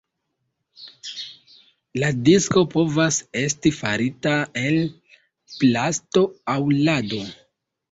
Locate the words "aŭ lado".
6.59-7.25